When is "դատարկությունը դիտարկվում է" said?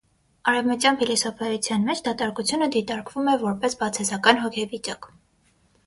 2.09-3.39